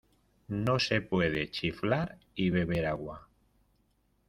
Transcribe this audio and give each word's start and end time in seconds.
No 0.47 0.79
se 0.79 0.99
puede 1.01 1.51
chiflar 1.51 2.17
y 2.33 2.49
beber 2.49 2.87
agua. 2.87 3.27